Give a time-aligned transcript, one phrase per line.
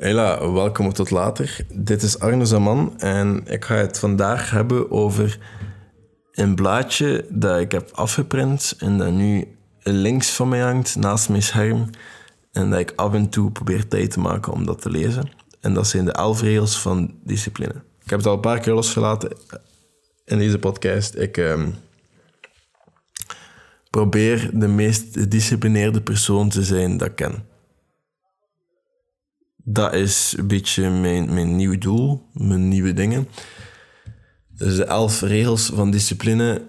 [0.00, 1.56] Hela, welkom tot later.
[1.74, 5.38] Dit is Arne Zaman en ik ga het vandaag hebben over
[6.32, 11.42] een blaadje dat ik heb afgeprint en dat nu links van mij hangt, naast mijn
[11.42, 11.90] scherm.
[12.52, 15.30] En dat ik af en toe probeer tijd te maken om dat te lezen.
[15.60, 17.74] En dat zijn de elf regels van discipline.
[18.02, 19.36] Ik heb het al een paar keer losgelaten
[20.24, 21.14] in deze podcast.
[21.14, 21.68] Ik ehm,
[23.90, 27.49] probeer de meest gedisciplineerde persoon te zijn dat ik ken
[29.72, 33.28] dat is een beetje mijn, mijn nieuw doel, mijn nieuwe dingen.
[34.48, 36.66] Dus de elf regels van discipline,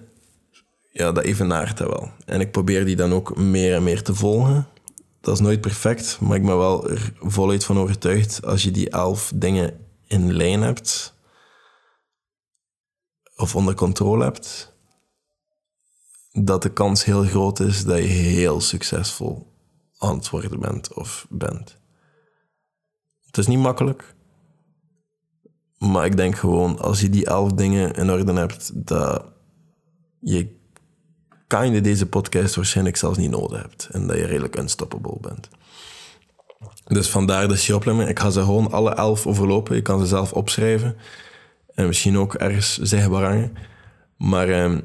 [0.92, 2.10] ja, dat evenaart dat wel.
[2.24, 4.68] En ik probeer die dan ook meer en meer te volgen.
[5.20, 8.90] Dat is nooit perfect, maar ik ben wel er voluit van overtuigd als je die
[8.90, 11.14] elf dingen in lijn hebt
[13.36, 14.76] of onder controle hebt,
[16.32, 19.52] dat de kans heel groot is dat je heel succesvol
[19.98, 21.80] aan het worden bent of bent.
[23.32, 24.14] Het is niet makkelijk.
[25.78, 29.24] Maar ik denk gewoon, als je die elf dingen in orde hebt, dat
[30.20, 30.56] je
[31.46, 33.88] kan je deze podcast waarschijnlijk zelfs niet nodig hebt.
[33.92, 35.48] En dat je redelijk unstoppable bent.
[36.84, 38.08] Dus vandaar de shoplemming.
[38.08, 39.76] Ik ga ze gewoon alle elf overlopen.
[39.76, 40.96] Je kan ze zelf opschrijven.
[41.74, 43.52] En misschien ook ergens zichtbaar hangen.
[44.16, 44.78] Maar eh,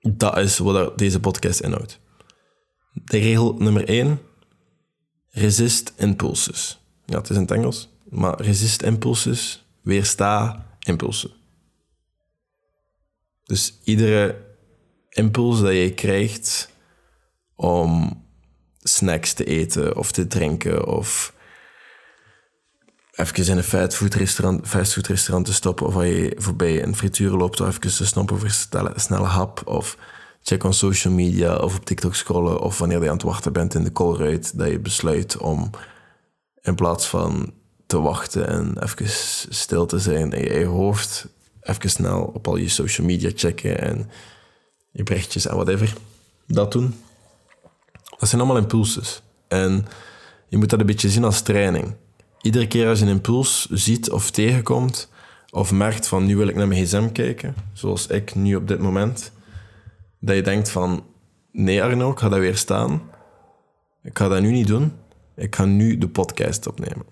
[0.00, 2.00] dat is wat deze podcast inhoudt.
[2.92, 4.20] De regel nummer 1.
[5.30, 6.79] Resist impulses
[7.10, 11.30] ja, het is in het Engels, maar resist impulses, weersta impulsen.
[13.44, 14.44] Dus iedere
[15.08, 16.70] impuls dat je krijgt
[17.54, 18.22] om
[18.78, 21.34] snacks te eten of te drinken of
[23.14, 27.68] even in een fastfoodrestaurant, fastfoodrestaurant te stoppen of als je voorbij een frituur loopt of
[27.68, 29.96] even te stoppen voor een snelle hap of
[30.42, 33.74] check on social media of op TikTok scrollen of wanneer je aan het wachten bent
[33.74, 35.70] in de koolruit dat je besluit om
[36.62, 37.52] in plaats van
[37.86, 39.08] te wachten en even
[39.54, 41.26] stil te zijn in je hoofd,
[41.60, 44.10] even snel op al je social media checken en
[44.90, 45.92] je berichtjes en whatever.
[46.46, 46.94] Dat doen.
[48.18, 49.22] Dat zijn allemaal impulses.
[49.48, 49.86] En
[50.48, 51.94] je moet dat een beetje zien als training.
[52.40, 55.08] Iedere keer als je een impuls ziet of tegenkomt,
[55.50, 58.78] of merkt van nu wil ik naar mijn gsm kijken, zoals ik nu op dit
[58.78, 59.32] moment,
[60.20, 61.04] dat je denkt van
[61.52, 63.02] nee Arno, ik ga dat weer staan.
[64.02, 64.92] Ik ga dat nu niet doen
[65.40, 67.06] ik ga nu de podcast opnemen.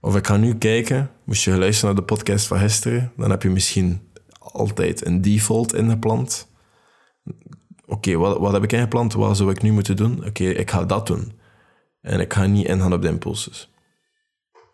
[0.00, 3.42] Of ik ga nu kijken, moest je luisteren naar de podcast van gisteren, dan heb
[3.42, 6.48] je misschien altijd een default ingepland.
[7.86, 9.12] Oké, wat, wat heb ik ingepland?
[9.12, 10.24] Wat zou ik nu moeten doen?
[10.26, 11.32] Oké, ik ga dat doen.
[12.00, 13.70] En ik ga niet ingaan op de impulses.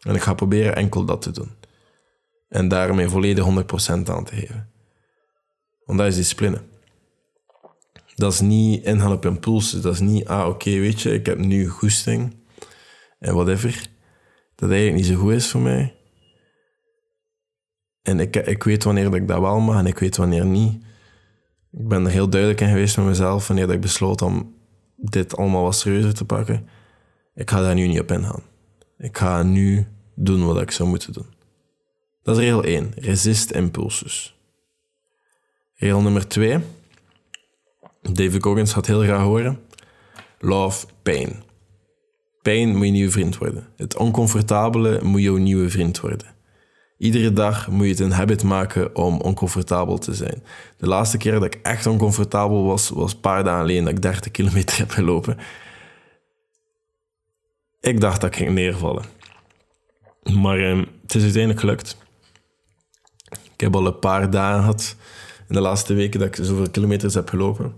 [0.01, 1.51] En ik ga proberen enkel dat te doen.
[2.49, 3.49] En daarmee volledig 100%
[3.89, 4.71] aan te geven.
[5.85, 6.61] Want dat is discipline.
[8.15, 9.83] Dat is niet ingaan op impulsen.
[9.83, 12.37] Dat is niet, ah oké, weet je, ik heb nu goesting
[13.19, 13.89] en whatever,
[14.55, 15.95] dat eigenlijk niet zo goed is voor mij.
[18.03, 20.83] En ik, ik weet wanneer ik dat wel mag en ik weet wanneer niet.
[21.73, 24.55] Ik ben er heel duidelijk in geweest met mezelf wanneer ik besloot om
[24.97, 26.69] dit allemaal wat serieuzer te pakken.
[27.35, 28.43] Ik ga daar nu niet op ingaan.
[28.99, 31.27] Ik ga nu doen wat ik zou moeten doen.
[32.23, 32.93] Dat is regel 1.
[32.97, 34.39] Resist impulses.
[35.75, 36.59] Regel nummer 2.
[38.03, 39.61] David Goggins gaat heel graag horen.
[40.39, 41.47] Love pain
[42.43, 43.67] pijn moet je nieuwe vriend worden.
[43.77, 46.37] Het oncomfortabele moet jouw nieuwe vriend worden.
[46.99, 50.43] Iedere dag moet je het een habit maken om oncomfortabel te zijn.
[50.77, 54.03] De laatste keer dat ik echt oncomfortabel was, was een paar dagen alleen dat ik
[54.03, 55.39] 30 kilometer heb gelopen.
[57.81, 59.05] Ik dacht dat ik ging neervallen.
[60.35, 61.97] Maar eh, het is uiteindelijk gelukt.
[63.31, 64.97] Ik heb al een paar dagen gehad
[65.49, 67.75] in de laatste weken dat ik zoveel kilometers heb gelopen.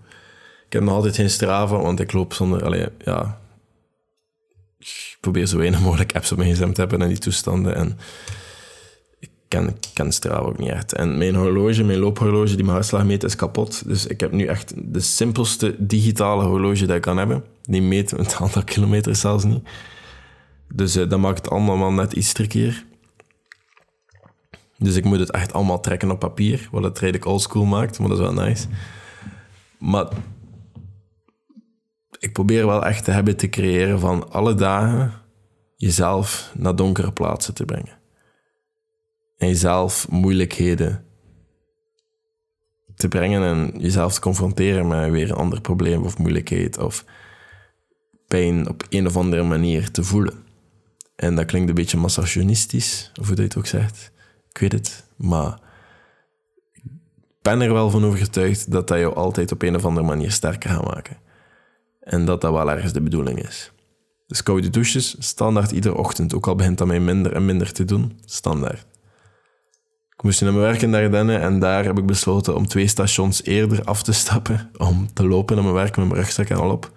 [0.66, 2.64] Ik heb nog altijd geen Strava, want ik loop zonder...
[2.64, 3.39] Allee, ja,
[4.80, 7.74] ik probeer zo weinig mogelijk apps op mijn gsm te hebben en die toestanden.
[7.74, 7.98] En
[9.18, 10.92] ik ken, ken Strava ook niet echt.
[10.92, 13.82] En mijn horloge, mijn loophorloge, die mijn hartslag meet, is kapot.
[13.86, 17.44] Dus ik heb nu echt de simpelste digitale horloge dat ik kan hebben.
[17.62, 19.68] Die meet het aantal kilometers zelfs niet.
[20.74, 22.84] Dus uh, dat maakt het allemaal net iets trickier.
[24.78, 28.08] Dus ik moet het echt allemaal trekken op papier, wat het redelijk oldschool maakt, maar
[28.08, 28.66] dat is wel nice.
[29.78, 30.08] Maar
[32.20, 35.12] ik probeer wel echt te hebben te creëren van alle dagen
[35.76, 37.98] jezelf naar donkere plaatsen te brengen.
[39.36, 41.04] En jezelf moeilijkheden
[42.94, 47.04] te brengen en jezelf te confronteren met weer een ander probleem of moeilijkheid of
[48.26, 50.44] pijn op een of andere manier te voelen.
[51.16, 54.12] En dat klinkt een beetje massagenistisch, of hoe dat je het ook zegt.
[54.48, 55.58] Ik weet het, maar
[56.72, 56.82] ik
[57.42, 60.70] ben er wel van overtuigd dat dat jou altijd op een of andere manier sterker
[60.70, 61.16] gaat maken.
[62.00, 63.72] En dat dat wel ergens de bedoeling is.
[64.26, 66.34] Dus koude douches, standaard iedere ochtend.
[66.34, 68.86] Ook al begint dat mij minder en minder te doen, standaard.
[70.16, 73.44] Ik moest naar mijn werk in Dardenne en daar heb ik besloten om twee stations
[73.44, 74.70] eerder af te stappen.
[74.76, 76.90] Om te lopen naar mijn werk met mijn rugzak en al op.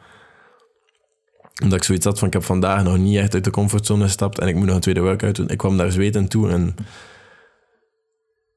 [1.64, 4.40] Omdat ik zoiets had van, ik heb vandaag nog niet echt uit de comfortzone gestapt
[4.40, 5.50] en ik moet nog een tweede workout doen.
[5.50, 6.76] Ik kwam daar zweten toe en,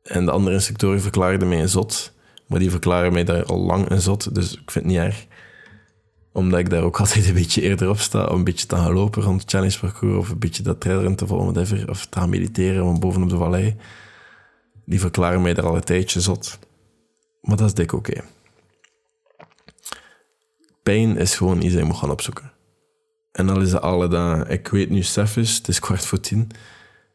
[0.02, 2.12] en de andere instructoren verklaarden mij een zot.
[2.46, 5.26] Maar die verklaren mij daar al lang een zot, dus ik vind het niet erg
[6.37, 8.93] omdat ik daar ook altijd een beetje eerder op sta, om een beetje te gaan
[8.93, 12.19] lopen rond het challenge parcours, of een beetje dat trailrennen te volgen, whatever, of te
[12.19, 13.77] gaan mediteren van bovenop de vallei.
[14.85, 16.59] Die verklaren mij daar al een tijdje zot.
[17.41, 18.21] Maar dat is dik oké.
[20.83, 22.53] Pijn is gewoon iets dat je moet gaan opzoeken.
[23.32, 24.50] En dan is dat alle dagen.
[24.50, 26.50] Ik weet nu, Stef is, het is kwart voor tien.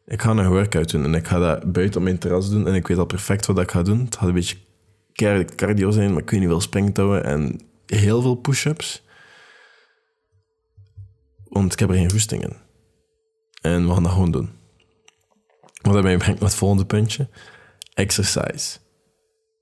[0.06, 2.66] Ik ga een workout doen en ik ga dat buiten op mijn terras doen.
[2.66, 4.04] En ik weet al perfect wat ik ga doen.
[4.04, 4.56] Het gaat een beetje
[5.56, 9.02] cardio zijn, maar ik weet niet wel springtouwen en heel veel push-ups.
[11.52, 12.56] Want ik heb er geen goesting in.
[13.60, 14.50] En we gaan dat gewoon doen.
[15.82, 17.28] Wat daarbij brengt naar het volgende puntje.
[17.94, 18.78] Exercise.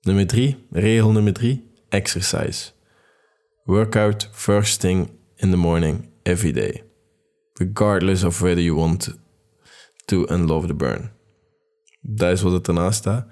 [0.01, 2.71] Nummer drie, regel nummer drie, exercise.
[3.63, 6.83] Workout first thing in the morning, every day.
[7.53, 9.17] Regardless of whether you want
[10.05, 11.11] to unlove the burn.
[12.01, 13.27] Dat is wat het ernaast staat.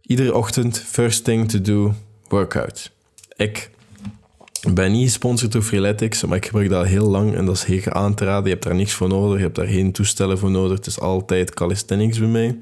[0.00, 1.94] Iedere ochtend, first thing to do,
[2.28, 2.90] workout.
[3.36, 3.70] Ik
[4.60, 7.64] ik ben niet gesponsord door Freeletics, maar ik gebruik dat heel lang en dat is
[7.64, 8.44] heel aan te raden.
[8.44, 10.76] Je hebt daar niks voor nodig, je hebt daar geen toestellen voor nodig.
[10.76, 12.60] Het is altijd calisthenics bij mij.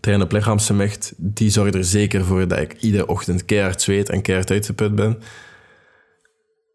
[0.00, 4.22] Trainen op lichaamsgewicht, die zorgt er zeker voor dat ik iedere ochtend keihard zweet en
[4.22, 5.18] keihard uitgeput ben.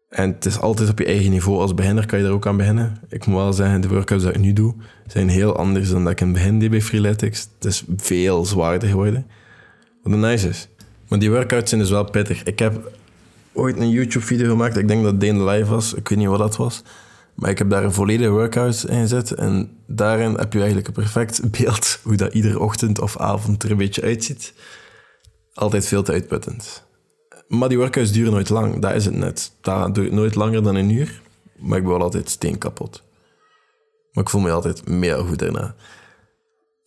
[0.08, 1.60] En het is altijd op je eigen niveau.
[1.60, 3.00] Als beginner kan je daar ook aan beginnen.
[3.08, 4.74] Ik moet wel zeggen, de workouts die ik nu doe,
[5.06, 7.48] zijn heel anders dan dat ik in het begin deed bij Freeletics.
[7.54, 9.26] Het is veel zwaarder geworden.
[10.02, 10.68] Wat een nice is.
[11.08, 12.42] Maar die workouts zijn dus wel pittig.
[12.42, 12.90] Ik heb
[13.52, 14.76] ooit een YouTube-video gemaakt.
[14.76, 15.94] Ik denk dat Dane Live was.
[15.94, 16.82] Ik weet niet wat dat was.
[17.34, 19.32] Maar ik heb daar een volledige workout in gezet.
[19.32, 23.70] En daarin heb je eigenlijk een perfect beeld hoe dat iedere ochtend of avond er
[23.70, 24.54] een beetje uitziet.
[25.54, 26.84] Altijd veel te uitputtend.
[27.48, 28.78] Maar die workouts duren nooit lang.
[28.78, 29.52] Dat is het net.
[29.60, 31.20] Dat duurt nooit langer dan een uur.
[31.58, 33.02] Maar ik ben wel altijd steen kapot.
[34.12, 35.74] Maar ik voel me altijd meer goed daarna.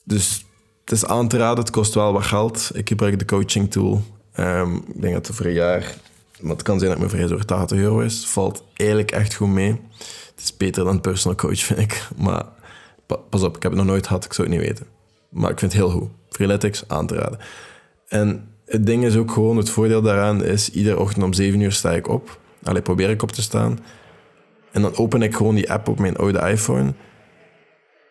[0.04, 0.46] Dus
[0.82, 1.64] het is aan te raden.
[1.64, 2.72] Het kost wel wat geld.
[2.74, 4.04] Ik gebruik de coaching tool.
[4.40, 5.96] Um, ik denk dat het voor een jaar
[6.42, 8.26] maar het kan zijn dat mijn prijs over 80 euro is.
[8.28, 9.82] Valt eigenlijk echt goed mee.
[10.36, 12.08] Het is beter dan personal coach, vind ik.
[12.18, 12.46] Maar
[13.30, 14.86] pas op, ik heb het nog nooit gehad, ik zou het niet weten.
[15.30, 16.10] Maar ik vind het heel goed.
[16.30, 17.40] Freeletics, aan te raden.
[18.08, 21.72] En het ding is ook gewoon, het voordeel daaraan is, iedere ochtend om 7 uur
[21.72, 22.40] sta ik op.
[22.64, 23.80] Allee, probeer ik op te staan.
[24.72, 26.94] En dan open ik gewoon die app op mijn oude iPhone.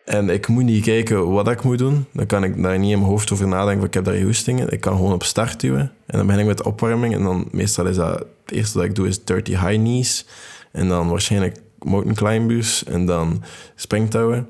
[0.05, 2.05] En ik moet niet kijken wat ik moet doen.
[2.11, 3.87] Dan kan ik daar niet in mijn hoofd over nadenken.
[3.87, 4.71] Ik heb daar hoestingen.
[4.71, 5.91] Ik kan gewoon op start duwen.
[6.05, 7.13] En dan begin ik met opwarming.
[7.13, 8.25] En dan meestal is dat...
[8.45, 10.25] Het eerste dat ik doe is 30 high knees.
[10.71, 12.83] En dan waarschijnlijk mountain climbers.
[12.83, 13.43] En dan
[13.75, 14.49] springtouwen.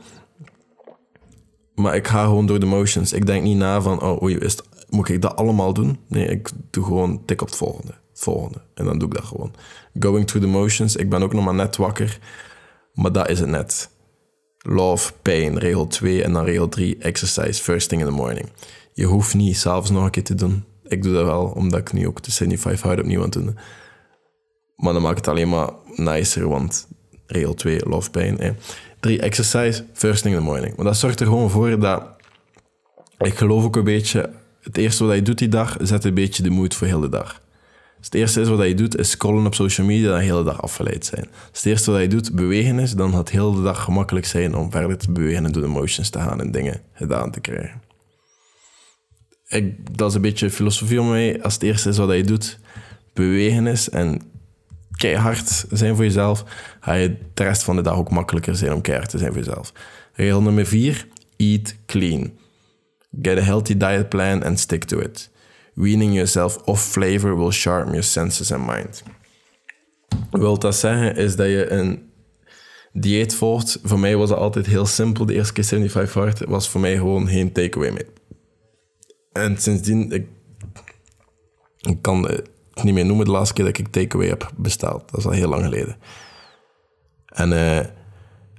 [1.76, 3.14] Maar ik ga gewoon door de motions.
[3.14, 4.02] Ik denk niet na van...
[4.02, 4.58] Oh, oei, is
[4.90, 6.00] moet ik dat allemaal doen?
[6.08, 7.92] Nee, ik doe gewoon tik op het volgende.
[7.92, 8.62] Het volgende.
[8.74, 9.54] En dan doe ik dat gewoon.
[10.00, 10.96] Going through the motions.
[10.96, 12.20] Ik ben ook nog maar net wakker.
[12.94, 13.90] Maar dat is het net.
[14.68, 18.50] Love, pain, regel 2 en dan regel 3, exercise, first thing in the morning.
[18.94, 20.64] Je hoeft niet s'avonds nog een keer te doen.
[20.84, 23.58] Ik doe dat wel, omdat ik nu ook de 75 hard opnieuw aan het doen
[24.76, 26.88] Maar dan maakt het alleen maar nicer, want
[27.26, 28.58] regel 2, love, pain.
[29.00, 30.76] 3, exercise, first thing in the morning.
[30.76, 32.04] Maar dat zorgt er gewoon voor dat...
[33.18, 34.30] Ik geloof ook een beetje...
[34.62, 37.10] Het eerste wat je doet die dag, zet een beetje de moed voor heel de
[37.10, 37.42] dag.
[38.06, 40.62] Het eerste is wat je doet, is scrollen op social media en de hele dag
[40.62, 41.28] afgeleid zijn.
[41.52, 44.26] Dus het eerste wat je doet, bewegen is, dan gaat het heel de dag gemakkelijk
[44.26, 47.40] zijn om verder te bewegen en door de motions te gaan en dingen gedaan te
[47.40, 47.82] krijgen.
[49.48, 51.44] Ik, dat is een beetje filosofie om mij.
[51.44, 52.60] Als het eerste is wat je doet,
[53.14, 54.22] bewegen is en
[54.98, 56.44] keihard zijn voor jezelf,
[56.80, 59.44] ga je de rest van de dag ook makkelijker zijn om keihard te zijn voor
[59.44, 59.74] jezelf.
[60.14, 61.08] Regel nummer vier,
[61.38, 62.32] eat clean.
[63.22, 65.30] Get a healthy diet plan and stick to it.
[65.76, 69.04] Weaning yourself off flavor will sharpen your senses and mind.
[70.32, 72.10] Wil dat zeggen is dat je een
[72.94, 73.80] dieet volgt.
[73.84, 75.26] Voor mij was het altijd heel simpel.
[75.26, 78.06] De eerste keer 75 hard was voor mij gewoon geen takeaway mee.
[79.32, 80.28] En sindsdien, ik,
[81.82, 82.50] ik kan het
[82.84, 85.12] niet meer noemen de laatste keer dat ik takeaway heb besteld.
[85.12, 85.98] Dat is al heel lang geleden.
[87.26, 87.80] En uh,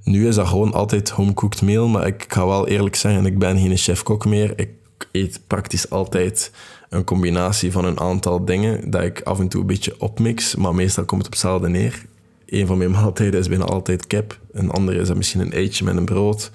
[0.02, 1.88] nu is dat gewoon altijd home-cooked meal.
[1.88, 4.58] Maar ik ga wel eerlijk zeggen, ik ben geen chef-kok meer.
[4.58, 4.70] Ik
[5.12, 6.52] eet praktisch altijd
[6.88, 10.74] een combinatie van een aantal dingen dat ik af en toe een beetje opmix, maar
[10.74, 12.04] meestal komt het op hetzelfde neer.
[12.46, 15.96] Een van mijn maaltijden is bijna altijd kip, een andere is misschien een eitje met
[15.96, 16.50] een brood,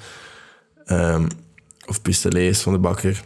[0.86, 1.28] um,
[1.88, 3.24] of pistolets van de bakker.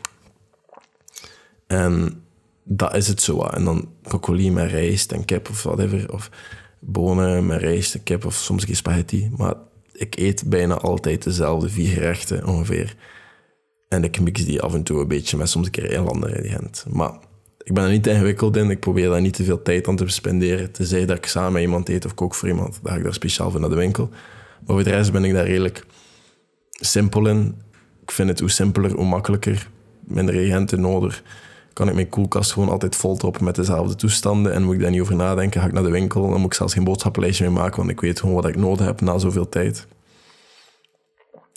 [1.67, 2.23] En
[2.63, 3.41] dat is het zo.
[3.41, 6.13] En dan broccoli met rijst en kip of whatever.
[6.13, 6.29] Of
[6.79, 9.31] bonen met rijst, kip of soms geen spaghetti.
[9.37, 9.53] Maar
[9.91, 12.95] ik eet bijna altijd dezelfde vier gerechten ongeveer.
[13.95, 16.35] En ik mix die af en toe een beetje met soms een keer een andere
[16.35, 16.85] ingrediënt.
[16.89, 17.11] Maar
[17.63, 18.69] ik ben er niet ingewikkeld in.
[18.69, 20.71] Ik probeer daar niet te veel tijd aan te spenderen.
[20.71, 22.79] Tenzij dat ik samen met iemand eet of kook voor iemand.
[22.81, 24.09] Dan ga ik daar speciaal voor naar de winkel.
[24.65, 25.85] Maar voor de rest ben ik daar redelijk
[26.71, 27.55] simpel in.
[28.01, 29.69] Ik vind het hoe simpeler, hoe makkelijker.
[29.99, 31.23] Minder reagenten nodig.
[31.73, 34.53] Kan ik mijn koelkast gewoon altijd vol toppen met dezelfde toestanden.
[34.53, 35.61] En moet ik daar niet over nadenken.
[35.61, 36.29] Ga ik naar de winkel.
[36.29, 37.77] Dan moet ik zelfs geen boodschappenlijstje meer maken.
[37.77, 39.87] Want ik weet gewoon wat ik nodig heb na zoveel tijd.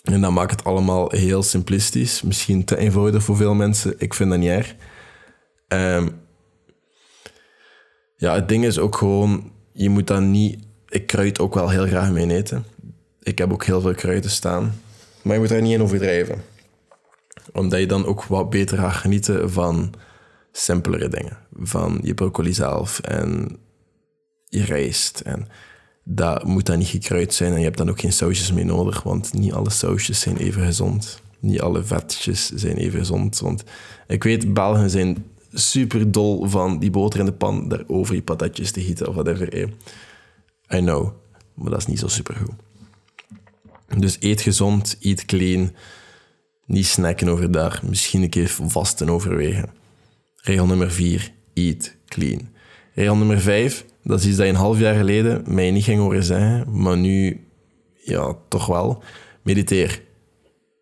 [0.03, 2.21] En dat maakt het allemaal heel simplistisch.
[2.21, 3.93] Misschien te eenvoudig voor veel mensen.
[3.97, 4.75] Ik vind dat niet erg.
[5.67, 6.07] Ehm,
[8.15, 10.67] ja, het ding is ook gewoon, je moet dan niet...
[10.87, 12.65] Ik kruid ook wel heel graag mee eten.
[13.21, 14.81] Ik heb ook heel veel kruiden staan.
[15.21, 16.41] Maar je moet daar niet in overdrijven.
[17.53, 19.93] Omdat je dan ook wat beter gaat genieten van
[20.51, 21.37] simpelere dingen.
[21.53, 23.57] Van je broccoli zelf en
[24.45, 25.19] je rijst.
[25.19, 25.47] En
[26.11, 27.51] dat moet dan niet gekruid zijn.
[27.51, 30.65] En je hebt dan ook geen sausjes meer nodig, want niet alle sausjes zijn even
[30.65, 31.21] gezond.
[31.39, 33.39] Niet alle vetjes zijn even gezond.
[33.39, 33.63] Want
[34.07, 38.21] ik weet, Belgen zijn super dol van die boter in de pan daar over je
[38.21, 39.53] patatjes te gieten of whatever.
[40.73, 41.11] I know,
[41.53, 42.53] maar dat is niet zo super goed.
[43.99, 45.75] Dus eet gezond, eet clean.
[46.65, 47.83] Niet snacken overdag.
[47.83, 49.69] Misschien een keer vasten overwegen.
[50.35, 52.49] Regel nummer 4, eat clean.
[52.93, 55.99] Regel nummer 5, dat is iets dat je een half jaar geleden mij niet ging
[55.99, 57.43] horen zeggen, maar nu
[58.03, 59.03] ja, toch wel.
[59.41, 60.01] Mediteer.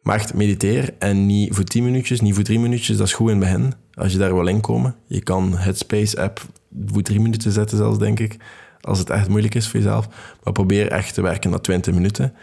[0.01, 3.29] Maar echt mediteer en niet voor 10 minuutjes, niet voor 3 minuutjes, dat is goed
[3.29, 4.95] in het begin als je daar wil inkomen.
[5.07, 6.45] Je kan Headspace-app
[6.85, 8.37] voor drie minuten zetten zelfs, denk ik.
[8.81, 10.07] Als het echt moeilijk is voor jezelf.
[10.43, 12.33] Maar probeer echt te werken na 20 minuten.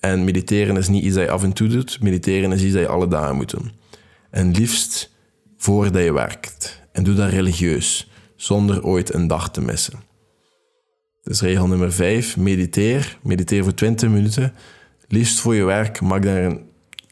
[0.00, 2.02] En mediteren is niet iets dat je af en toe doet.
[2.02, 3.70] Mediteren is iets dat je alle dagen moet doen.
[4.30, 5.10] En liefst
[5.56, 6.82] voordat je werkt.
[6.92, 10.12] En doe dat religieus, zonder ooit een dag te missen.
[11.24, 13.18] Dus regel nummer 5, mediteer.
[13.22, 14.52] Mediteer voor 20 minuten.
[15.08, 16.60] Liefst voor je werk, maak daar een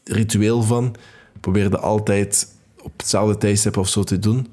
[0.03, 0.95] ritueel van.
[1.39, 2.47] Probeer dat altijd
[2.83, 4.47] op hetzelfde tijdstip of zo te doen.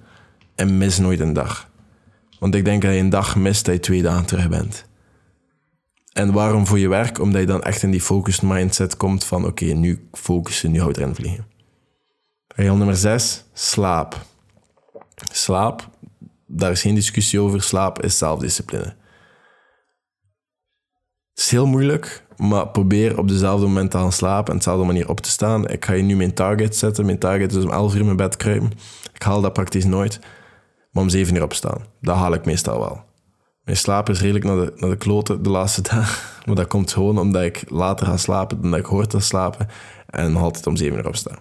[0.54, 1.70] En mis nooit een dag.
[2.38, 4.88] Want ik denk dat je een dag mist dat je twee dagen terug bent.
[6.12, 7.18] En waarom voor je werk?
[7.20, 10.96] Omdat je dan echt in die focused mindset komt van oké, nu focussen, nu houdt
[10.96, 11.46] erin vliegen.
[12.48, 14.26] Regel nummer 6, slaap.
[15.32, 15.88] Slaap,
[16.46, 17.62] daar is geen discussie over.
[17.62, 18.98] Slaap is zelfdiscipline.
[21.40, 25.20] Is heel moeilijk, maar probeer op dezelfde moment te gaan slapen en dezelfde manier op
[25.20, 25.68] te staan.
[25.68, 27.06] Ik ga je nu mijn target zetten.
[27.06, 28.70] Mijn target is om 11 uur mijn bed kruipen.
[29.14, 30.20] Ik haal dat praktisch nooit.
[30.90, 31.84] Maar om 7 uur opstaan.
[32.00, 33.04] Dat haal ik meestal wel.
[33.64, 36.28] Mijn slaap is redelijk naar de, naar de kloten de laatste dagen.
[36.46, 39.68] Maar dat komt gewoon omdat ik later ga slapen dan dat ik hoor te slapen.
[40.06, 41.38] En altijd om 7 uur opstaan.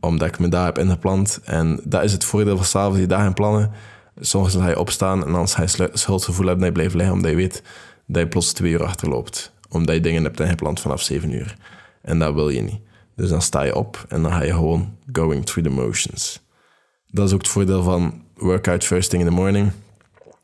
[0.00, 1.40] Omdat ik me daar heb ingepland.
[1.44, 3.72] En dat is het voordeel van s'avonds die dagen plannen.
[4.20, 7.14] Soms ga je opstaan en dan ga je schuldgevoel hebben dat je blijft liggen.
[7.14, 7.62] Omdat je weet
[8.06, 11.56] dat je plots twee uur achterloopt omdat je dingen hebt ingepland vanaf 7 uur.
[12.02, 12.80] En dat wil je niet.
[13.16, 16.42] Dus dan sta je op en dan ga je gewoon going through the motions.
[17.06, 19.72] Dat is ook het voordeel van workout first thing in the morning.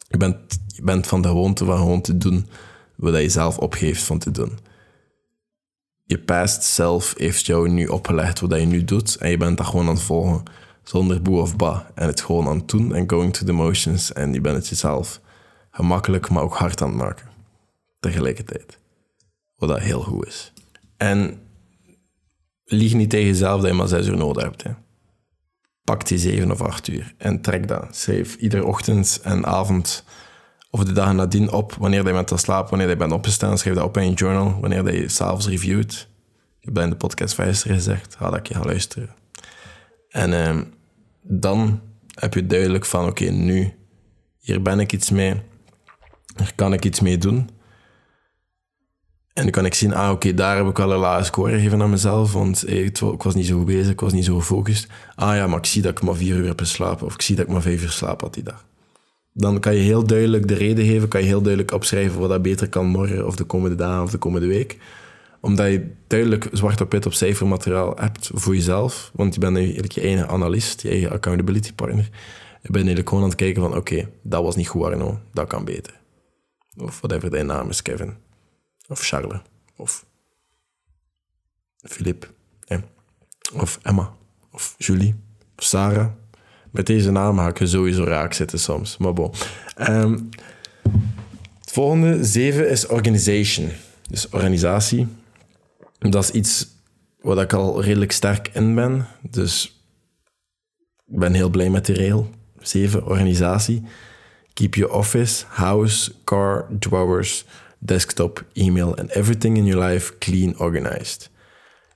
[0.08, 2.48] Je bent, je bent van de gewoonte van gewoon te doen
[2.96, 4.58] wat je zelf opgeeft van te doen.
[6.04, 9.66] Je past self heeft jou nu opgelegd wat je nu doet en je bent dat
[9.66, 10.42] gewoon aan het volgen
[10.82, 11.90] zonder boe of ba.
[11.94, 14.68] En het gewoon aan het doen en going through the motions en je bent het
[14.68, 15.20] jezelf
[15.70, 17.31] gemakkelijk, maar ook hard aan het maken.
[18.02, 18.78] Tegelijkertijd.
[19.56, 20.52] Wat dat heel goed is.
[20.96, 21.40] En
[22.64, 24.64] lieg niet tegen jezelf dat je maar zes uur nodig hebt.
[25.84, 27.96] Pak die zeven of acht uur en trek dat.
[27.96, 30.04] Schrijf iedere ochtend en avond
[30.70, 33.58] of de dagen nadien op wanneer je bent te slapen, wanneer je bent opgestaan.
[33.58, 36.08] Schrijf dat op in je journal, wanneer je s'avonds reviewt.
[36.60, 38.16] Heb dat in de podcast gisteren gezegd.
[38.16, 39.14] Ga dat je gaan luisteren.
[40.08, 40.64] En ehm,
[41.22, 41.80] dan
[42.14, 43.74] heb je duidelijk van, oké, nu,
[44.38, 45.42] hier ben ik iets mee.
[46.36, 47.48] Hier kan ik iets mee doen.
[49.32, 51.82] En dan kan ik zien, ah oké, daar heb ik wel een lage score gegeven
[51.82, 54.86] aan mezelf, want ik, was niet zo bezig, ik was niet zo gefocust.
[55.14, 57.36] Ah ja, maar ik zie dat ik maar vier uur heb geslapen, of ik zie
[57.36, 58.64] dat ik maar vijf uur slaap had die dag.
[59.32, 62.42] Dan kan je heel duidelijk de reden geven, kan je heel duidelijk opschrijven wat dat
[62.42, 64.78] beter kan morgen, of de komende dagen, of de komende week.
[65.40, 69.92] Omdat je duidelijk zwart op wit op cijfermateriaal hebt voor jezelf, want je bent eigenlijk
[69.92, 72.08] je eigen analist, je eigen accountability partner.
[72.62, 75.46] Je bent eigenlijk gewoon aan het kijken van, oké, dat was niet goed, Arno, dat
[75.46, 76.00] kan beter.
[76.76, 78.14] Of whatever dein naam is, Kevin
[78.92, 79.40] of Charles,
[79.76, 80.04] of
[81.82, 82.26] Philippe,
[83.54, 84.14] of Emma,
[84.52, 85.14] of Julie,
[85.58, 86.10] of Sarah.
[86.70, 89.32] Met deze naam ga ik je sowieso raak zitten soms, maar bon.
[89.74, 90.18] Ehm,
[91.60, 93.70] het volgende, zeven, is organization.
[94.08, 95.06] Dus organisatie.
[95.98, 96.68] Dat is iets
[97.20, 99.06] waar ik al redelijk sterk in ben.
[99.30, 99.82] Dus
[101.06, 102.30] ik ben heel blij met die regel.
[102.58, 103.82] Zeven, organisatie.
[104.52, 107.44] Keep your office, house, car, drawers,
[107.84, 111.30] desktop, email and everything in your life clean organized.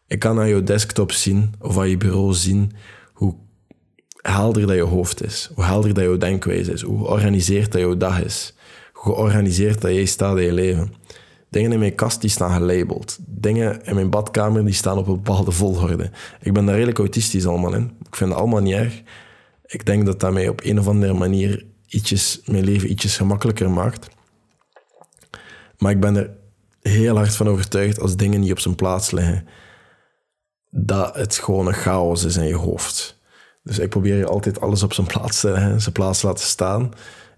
[0.07, 2.73] Ik kan aan je desktop zien of aan je bureau zien
[3.13, 3.35] hoe
[4.17, 7.97] helder dat je hoofd is, hoe helder dat je denkwijze is, hoe georganiseerd dat je
[7.97, 8.55] dag is,
[8.93, 10.95] hoe georganiseerd dat jij staat in je leven.
[11.51, 13.19] Dingen in mijn kast die staan gelabeld.
[13.27, 16.11] Dingen in mijn badkamer die staan op een bepaalde volgorde.
[16.41, 17.97] Ik ben daar redelijk autistisch allemaal in.
[18.07, 19.03] Ik vind het allemaal niet erg.
[19.67, 23.71] Ik denk dat dat mij op een of andere manier ietsjes, mijn leven ietsjes gemakkelijker
[23.71, 24.16] maakt.
[25.87, 26.31] Maar ik ben er
[26.81, 29.47] heel hard van overtuigd als dingen niet op zijn plaats liggen,
[30.71, 33.19] dat het gewoon een chaos is in je hoofd.
[33.63, 36.45] Dus ik probeer je altijd alles op zijn plaats te leggen, zijn plaats te laten
[36.45, 36.85] staan.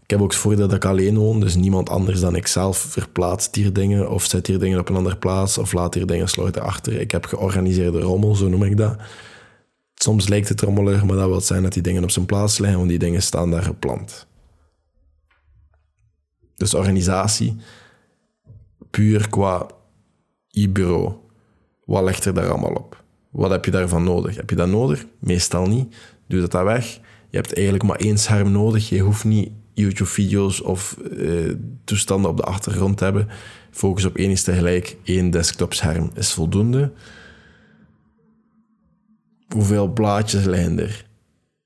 [0.03, 3.55] Ik heb ook het voordeel dat ik alleen woon, dus niemand anders dan ikzelf verplaatst
[3.55, 6.63] hier dingen of zet hier dingen op een andere plaats of laat hier dingen sluiten
[6.63, 7.01] achter.
[7.01, 8.97] Ik heb georganiseerde rommel, zo noem ik dat.
[9.95, 12.79] Soms lijkt het rommelig, maar dat wil zijn dat die dingen op zijn plaats liggen,
[12.79, 14.27] want die dingen staan daar gepland.
[16.57, 17.57] Dus organisatie,
[18.91, 19.67] puur qua
[20.51, 21.13] e-bureau.
[21.85, 23.05] Wat ligt er daar allemaal op?
[23.31, 24.37] Wat heb je daarvan nodig?
[24.37, 25.07] Heb je dat nodig?
[25.19, 25.97] Meestal niet.
[26.27, 27.01] Doe dat dan weg.
[27.31, 28.89] Je hebt eigenlijk maar één scherm nodig.
[28.89, 31.55] Je hoeft niet YouTube-video's of uh,
[31.85, 33.29] toestanden op de achtergrond te hebben.
[33.71, 34.97] Focus op één is tegelijk.
[35.05, 36.93] Één desktop-scherm is voldoende.
[39.49, 41.07] Hoeveel blaadjes liggen er?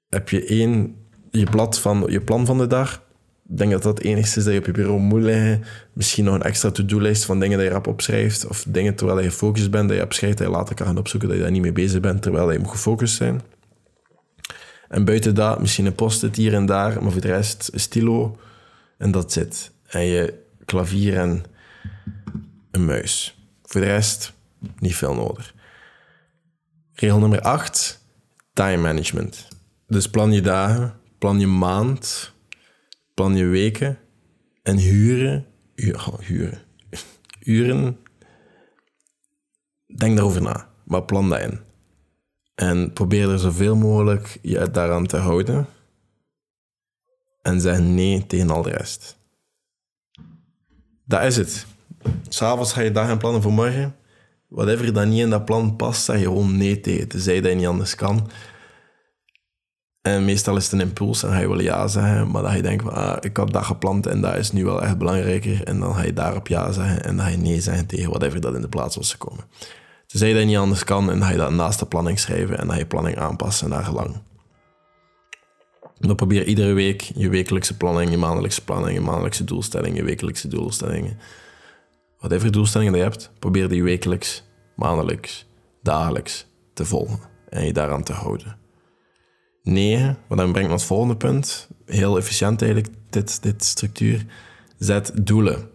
[0.08, 0.96] Heb je één,
[1.30, 3.02] je, blad van, je plan van de dag?
[3.54, 5.64] Denk dat dat het enigste is dat je op je bureau moet liggen.
[5.92, 8.46] Misschien nog een extra to-do-lijst van dingen die je rap opschrijft.
[8.46, 11.28] Of dingen terwijl je gefocust bent, dat je opschrijft, dat je later kan gaan opzoeken,
[11.28, 13.40] dat je daar niet mee bezig bent, terwijl je moet gefocust zijn.
[14.88, 18.38] En buiten dat, misschien een post-it hier en daar, maar voor de rest een stilo
[18.98, 19.70] en dat zit.
[19.86, 21.44] En je klavier en
[22.70, 23.38] een muis.
[23.62, 24.32] Voor de rest,
[24.78, 25.54] niet veel nodig.
[26.94, 28.00] Regel nummer 8,
[28.52, 29.48] time management.
[29.86, 32.31] Dus plan je dagen, plan je maand,
[33.14, 33.98] plan je weken
[34.62, 36.62] en huren, oh, huren,
[37.40, 37.98] uren.
[39.96, 41.60] Denk daarover na, maar plan dat in.
[42.54, 45.66] En probeer er zoveel mogelijk je daaraan te houden.
[47.42, 49.18] En zeg nee tegen al de rest.
[51.04, 51.66] Dat is het.
[52.28, 53.96] S'avonds ga je dag en plannen voor morgen.
[54.48, 57.08] Whatever dat niet in dat plan past, zeg je gewoon nee tegen.
[57.08, 58.30] Tenzij dat je niet anders kan.
[60.02, 62.62] En meestal is het een impuls en ga je wel ja zeggen, maar dat je
[62.62, 65.64] denkt, ah, ik had dat gepland en dat is nu wel echt belangrijker.
[65.64, 68.40] En dan ga je daarop ja zeggen en dan ga je nee zeggen tegen whatever
[68.40, 69.44] dat in de plaats was gekomen.
[70.06, 72.58] Tenzij je dat niet anders kan en dan ga je dat naast de planning schrijven
[72.58, 74.22] en dan ga je planning aanpassen naar gelang.
[75.98, 80.48] Dan probeer iedere week je wekelijkse planning, je maandelijkse planning, je maandelijkse doelstellingen, je wekelijkse
[80.48, 81.18] doelstellingen.
[82.18, 84.44] Whatever doelstellingen je hebt, probeer die wekelijks,
[84.76, 85.46] maandelijks,
[85.82, 88.61] dagelijks te volgen en je daaraan te houden.
[89.62, 91.68] 9, wat dan brengt het volgende punt.
[91.86, 94.24] Heel efficiënt eigenlijk, dit, dit structuur.
[94.78, 95.70] Zet doelen.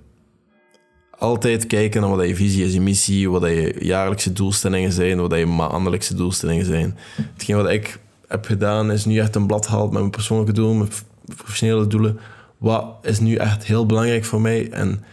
[1.12, 5.38] Altijd kijken naar wat je visie is, je missie, wat je jaarlijkse doelstellingen zijn, wat
[5.38, 6.98] je maandelijkse doelstellingen zijn.
[7.34, 10.78] Hetgeen wat ik heb gedaan, is nu echt een blad gehaald met mijn persoonlijke doelen,
[10.78, 10.90] mijn
[11.36, 12.20] professionele doelen.
[12.58, 14.70] Wat is nu echt heel belangrijk voor mij?
[14.70, 15.04] En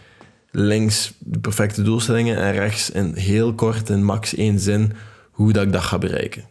[0.51, 4.93] links de perfecte doelstellingen en rechts in heel kort, in max één zin,
[5.31, 6.43] hoe dat ik dat ga bereiken.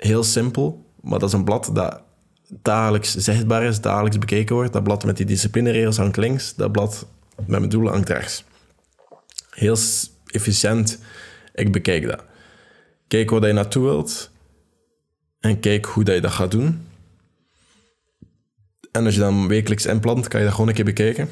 [0.00, 2.02] Heel simpel, maar dat is een blad dat
[2.48, 4.72] dagelijks zichtbaar is, dagelijks bekeken wordt.
[4.72, 8.44] Dat blad met die disciplineregels hangt links, dat blad met mijn doelen hangt rechts.
[9.50, 9.76] Heel
[10.26, 10.98] efficiënt,
[11.54, 12.24] ik bekijk dat.
[13.08, 14.30] Kijk waar je naartoe wilt
[15.40, 16.86] en kijk hoe dat je dat gaat doen.
[18.92, 21.30] En als je dan wekelijks inplant, kan je dat gewoon een keer bekijken.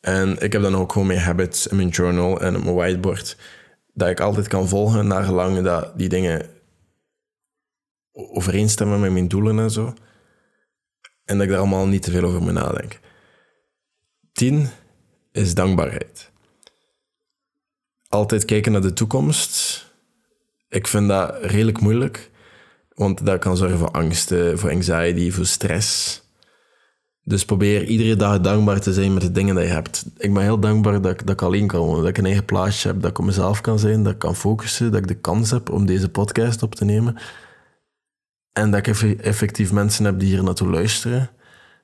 [0.00, 3.36] En ik heb dan ook gewoon mijn habits in mijn journal en op mijn whiteboard,
[3.94, 6.56] dat ik altijd kan volgen naar gelang dat die dingen
[8.26, 9.94] overeenstemmen met mijn doelen en zo.
[11.24, 13.00] En dat ik daar allemaal niet te veel over moet nadenken.
[14.32, 14.68] Tien
[15.32, 16.30] is dankbaarheid.
[18.08, 19.86] Altijd kijken naar de toekomst.
[20.68, 22.30] Ik vind dat redelijk moeilijk,
[22.94, 26.22] want dat kan zorgen voor angst, voor anxiety, voor stress.
[27.24, 30.04] Dus probeer iedere dag dankbaar te zijn met de dingen die je hebt.
[30.16, 32.44] Ik ben heel dankbaar dat ik, dat ik alleen kan wonen, dat ik een eigen
[32.44, 35.20] plaatsje heb, dat ik op mezelf kan zijn, dat ik kan focussen, dat ik de
[35.20, 37.18] kans heb om deze podcast op te nemen.
[38.58, 41.30] En dat ik effectief mensen heb die hier naartoe luisteren.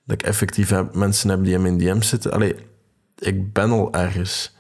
[0.05, 2.33] Dat ik effectief heb, mensen heb die in mijn DM zitten.
[2.33, 2.57] Allee,
[3.19, 4.57] ik ben al ergens.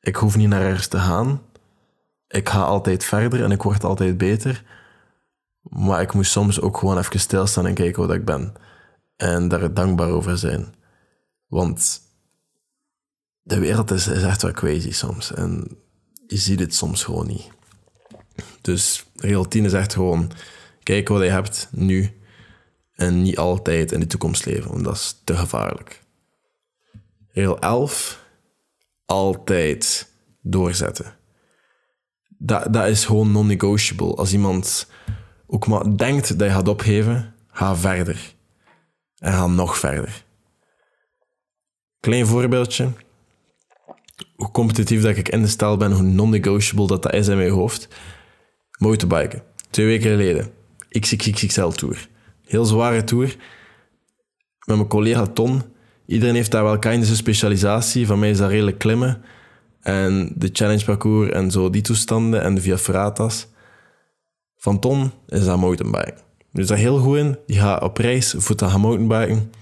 [0.00, 1.42] Ik hoef niet naar ergens te gaan.
[2.28, 4.64] Ik ga altijd verder en ik word altijd beter.
[5.60, 8.52] Maar ik moet soms ook gewoon even stilstaan en kijken wat ik ben.
[9.16, 10.74] En daar dankbaar over zijn.
[11.46, 12.00] Want
[13.42, 15.32] de wereld is, is echt wel crazy soms.
[15.32, 15.78] En
[16.26, 17.48] je ziet het soms gewoon niet.
[18.60, 20.32] Dus regel 10 is echt gewoon
[20.88, 22.20] Kijk wat je hebt nu
[22.94, 26.02] En niet altijd in de toekomst leven, want dat is te gevaarlijk.
[27.28, 28.24] Regel 11.
[29.04, 31.14] Altijd doorzetten.
[32.38, 34.14] Dat, dat is gewoon non-negotiable.
[34.14, 34.90] Als iemand
[35.46, 38.34] ook maar denkt dat je gaat opgeven, ga verder.
[39.18, 40.24] En ga nog verder.
[42.00, 42.92] Klein voorbeeldje.
[44.36, 47.50] Hoe competitief dat ik in de stel ben, hoe non-negotiable dat, dat is in mijn
[47.50, 47.88] hoofd.
[48.78, 49.42] Motorbiken.
[49.70, 50.57] Twee weken geleden.
[50.88, 52.08] XXXL Tour.
[52.44, 53.36] Heel zware tour.
[54.64, 55.62] Met mijn collega Ton.
[56.06, 58.06] Iedereen heeft daar wel kind specialisatie.
[58.06, 59.22] Van mij is dat redelijk klimmen.
[59.80, 62.42] En de challenge parcours en zo die toestanden.
[62.42, 63.46] En de Via Ferratas.
[64.56, 66.18] Van Ton is dat mountainbiken.
[66.52, 67.38] Dus daar heel goed in.
[67.46, 69.52] Die gaat op reis voor te gaan mountainbiken.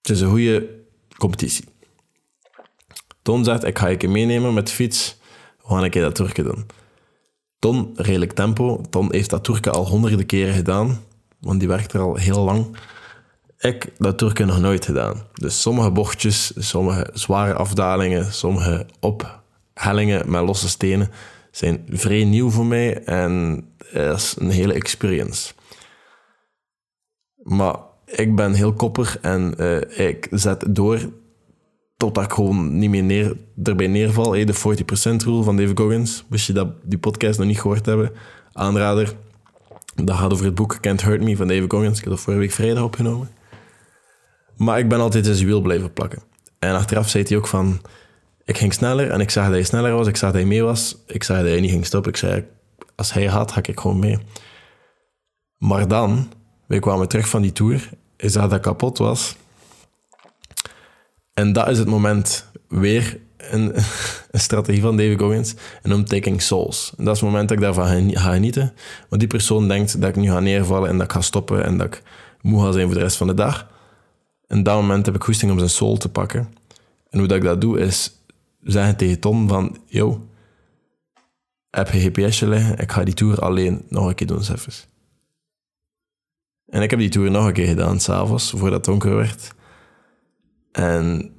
[0.00, 0.68] Het is een goede
[1.16, 1.64] competitie.
[3.22, 5.16] Ton zegt, ik ga je meenemen met de fiets.
[5.62, 6.66] We gaan een keer dat toerke doen.
[7.64, 8.80] Ton, redelijk tempo.
[8.90, 11.00] Ton heeft dat toerke al honderden keren gedaan.
[11.40, 12.76] Want die werkt er al heel lang.
[13.58, 15.26] Ik dat toerke nog nooit gedaan.
[15.32, 21.10] Dus sommige bochtjes, sommige zware afdalingen, sommige ophellingen met losse stenen
[21.50, 23.02] zijn vrij nieuw voor mij.
[23.04, 25.52] En dat is een hele experience.
[27.42, 30.98] Maar ik ben heel kopper en uh, ik zet door
[32.04, 34.30] totdat ik gewoon niet meer neer, erbij neerval.
[34.30, 34.58] De 40%
[35.24, 36.24] rule van David Goggins.
[36.28, 38.12] Moest je dat, die podcast nog niet gehoord hebben,
[38.52, 39.12] aanrader.
[39.94, 41.98] Dat gaat over het boek Can't Hurt Me van David Goggins.
[41.98, 43.28] Ik heb dat vorige week vrijdag opgenomen.
[44.56, 46.22] Maar ik ben altijd in zijn wiel blijven plakken.
[46.58, 47.80] En achteraf zei hij ook van...
[48.44, 50.06] Ik ging sneller en ik zag dat hij sneller was.
[50.06, 50.96] Ik zag dat hij mee was.
[51.06, 52.10] Ik zag dat hij niet ging stoppen.
[52.10, 52.44] Ik zei,
[52.94, 54.18] als hij had, ga ik gewoon mee.
[55.58, 56.32] Maar dan,
[56.66, 59.36] wij kwamen terug van die tour, is dat dat kapot was.
[61.34, 63.76] En dat is het moment weer een,
[64.30, 66.92] een strategie van David Goggins, en om taking souls.
[66.96, 68.72] En dat is het moment dat ik daarvan ga genieten.
[69.08, 71.78] Want die persoon denkt dat ik nu ga neervallen en dat ik ga stoppen en
[71.78, 72.02] dat ik
[72.40, 73.68] moe ga zijn voor de rest van de dag.
[74.46, 76.48] En dat moment heb ik goesting om zijn soul te pakken.
[77.10, 78.12] En hoe dat ik dat doe, is
[78.62, 80.26] zeggen tegen Tom van, yo,
[81.70, 82.78] heb je GPSje liggen?
[82.78, 84.86] Ik ga die tour alleen nog een keer doen, zelfs.
[86.66, 89.54] En ik heb die tour nog een keer gedaan, s'avonds, voordat het donker werd.
[90.74, 91.30] En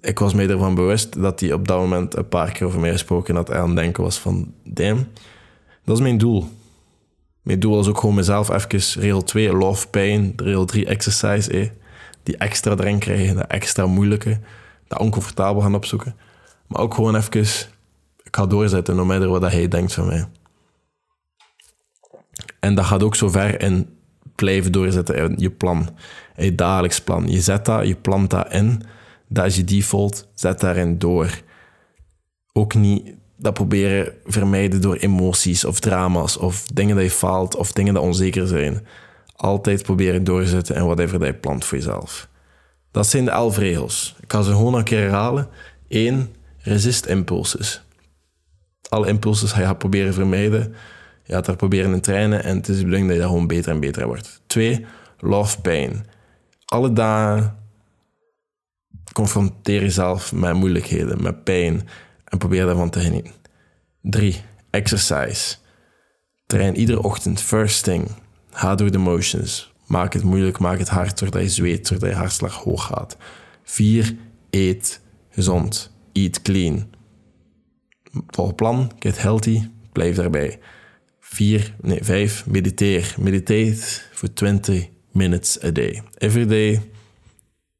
[0.00, 2.90] ik was me ervan bewust dat hij op dat moment een paar keer over mij
[2.90, 5.08] gesproken had en aan het denken was van, damn,
[5.84, 6.48] dat is mijn doel.
[7.42, 11.68] Mijn doel was ook gewoon mezelf even regel 2, love pain, regel 3, exercise, eh,
[12.22, 14.40] die extra erin krijgen, dat extra moeilijke,
[14.88, 16.16] dat oncomfortabel gaan opzoeken.
[16.66, 17.40] Maar ook gewoon even,
[18.22, 20.28] ik ga doorzetten, no matter wat hij denkt van mij.
[22.60, 23.95] En dat gaat ook zo ver in
[24.36, 25.88] blijven doorzetten in je plan,
[26.36, 27.28] je dagelijks plan.
[27.28, 28.82] Je zet dat, je plant dat in,
[29.28, 31.40] dat is je default, zet daarin door.
[32.52, 37.72] Ook niet dat proberen vermijden door emoties of drama's of dingen dat je faalt of
[37.72, 38.86] dingen dat onzeker zijn.
[39.36, 42.28] Altijd proberen doorzetten en whatever dat je plant voor jezelf.
[42.90, 44.16] Dat zijn de elf regels.
[44.20, 45.48] Ik ga ze gewoon een keer herhalen.
[45.88, 46.34] 1.
[46.58, 47.84] Resist impulses.
[48.88, 50.74] Alle impulses ga je proberen vermijden
[51.34, 53.72] gaat daar proberen te trainen en het is de bedoeling dat je daar gewoon beter
[53.72, 54.42] en beter wordt.
[54.46, 54.86] Twee,
[55.18, 56.04] love pain.
[56.64, 57.58] Alle dagen
[59.12, 61.88] confronteer jezelf met moeilijkheden, met pijn
[62.24, 63.32] en probeer daarvan te genieten.
[64.02, 65.56] Drie, exercise.
[66.46, 68.08] Train iedere ochtend, first thing.
[68.50, 69.72] Ga door de motions.
[69.86, 73.16] Maak het moeilijk, maak het hard, zodat je zweet, zodat je hartslag hoog gaat.
[73.62, 74.16] Vier,
[74.50, 75.94] eet gezond.
[76.12, 76.90] Eat clean.
[78.26, 80.58] Volg plan, get healthy, blijf daarbij.
[81.28, 83.14] 4, nee, 5, mediteer.
[83.18, 86.02] Meditate voor 20 minutes a day.
[86.18, 86.80] Every day,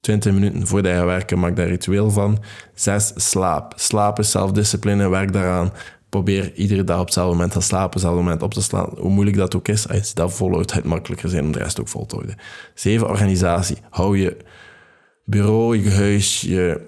[0.00, 2.42] 20 minuten voordat je werken, maak daar ritueel van.
[2.74, 3.72] 6, slaap.
[3.76, 5.72] Slapen, zelfdiscipline, werk daaraan.
[6.08, 8.88] Probeer iedere dag op hetzelfde moment te slapen, op hetzelfde moment op te slaan.
[8.96, 11.80] Hoe moeilijk dat ook is, als je dat volhoudt, het makkelijker zijn om de rest
[11.80, 12.36] ook vol te houden.
[12.74, 13.76] 7, organisatie.
[13.90, 14.36] Hou je
[15.24, 16.80] bureau, je huis, je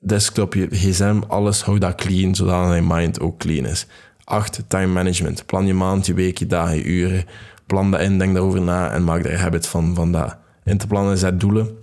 [0.00, 3.86] desktop, je gsm, alles, hou dat clean, zodat je mind ook clean is.
[4.24, 4.64] 8.
[4.66, 5.46] Time management.
[5.46, 7.24] Plan je maand, je week, je dagen, je uren.
[7.66, 10.86] Plan dat in, denk daarover na en maak er habit van, van dat in te
[10.86, 11.18] plannen.
[11.18, 11.78] Zet doelen.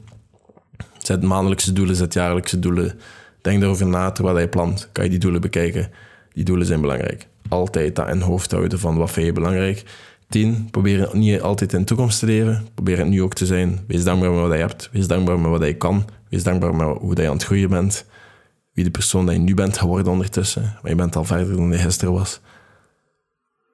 [0.98, 3.00] Zet maandelijkse doelen, zet jaarlijkse doelen.
[3.42, 4.90] Denk daarover na terwijl je plant.
[4.92, 5.92] Kan je die doelen bekijken.
[6.34, 7.28] Die doelen zijn belangrijk.
[7.50, 9.84] Altijd dat in hoofd houden van wat vind je belangrijk.
[10.30, 10.68] 10.
[10.72, 12.68] Probeer niet altijd in de toekomst te leven.
[12.74, 13.80] Probeer het nu ook te zijn.
[13.88, 14.90] Wees dankbaar met wat je hebt.
[14.92, 16.06] Wees dankbaar met wat je kan.
[16.30, 18.06] Wees dankbaar met hoe je aan het groeien bent
[18.74, 20.62] wie de persoon dat je nu bent geworden ondertussen.
[20.82, 22.40] Maar je bent al verder dan je gisteren was.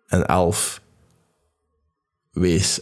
[0.08, 0.82] En elf,
[2.32, 2.82] wees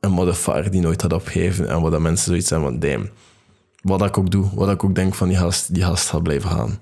[0.00, 3.10] een modifier die nooit had opgegeven en wat dat mensen zoiets zijn van, damn,
[3.82, 6.50] wat ik ook doe, wat ik ook denk van die gast, die gast gaat blijven
[6.50, 6.80] gaan.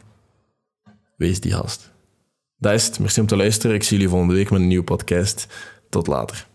[1.17, 1.91] Wees die gast.
[2.59, 2.99] Dat is het.
[2.99, 3.77] Merci om te luisteren.
[3.77, 5.47] Ik zie jullie volgende week met een nieuwe podcast.
[5.89, 6.51] Tot later.